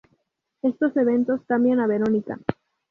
Estos 0.63 0.97
eventos 0.97 1.41
cambian 1.45 1.79
a 1.79 1.85
Veronica. 1.85 2.39